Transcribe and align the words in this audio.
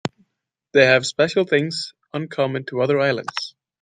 They 0.71 0.87
have 0.87 1.05
special 1.05 1.43
things 1.43 1.93
uncommon 2.11 2.65
to 2.65 2.81
other 2.81 2.99
islands. 2.99 3.53